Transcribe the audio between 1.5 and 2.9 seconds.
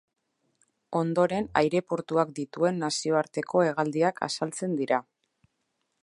aireportuak dituen